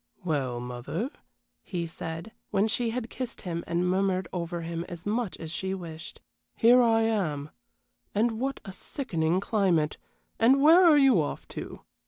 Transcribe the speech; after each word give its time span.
"Well, 0.23 0.59
mother," 0.59 1.11
he 1.61 1.85
said, 1.85 2.31
when 2.49 2.67
she 2.67 2.89
had 2.89 3.11
kissed 3.11 3.41
him 3.43 3.63
and 3.67 3.87
murmured 3.87 4.27
over 4.33 4.61
him 4.63 4.83
as 4.89 5.05
much 5.05 5.37
as 5.37 5.51
she 5.51 5.75
wished. 5.75 6.21
"Here 6.55 6.81
I 6.81 7.01
am, 7.01 7.51
and 8.15 8.39
what 8.39 8.61
a 8.65 8.71
sickening 8.71 9.39
climate! 9.39 9.99
And 10.39 10.59
where 10.59 10.83
are 10.83 10.97
you 10.97 11.21
off 11.21 11.47
to?" 11.49 11.81